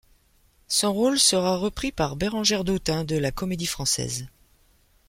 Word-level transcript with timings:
Son 0.67 0.91
rôle 0.95 1.19
sera 1.19 1.57
repris 1.57 1.91
par 1.91 2.15
Bérengère 2.15 2.63
Dautun 2.63 3.03
de 3.03 3.17
la 3.17 3.29
Comédie-Française. 3.31 4.27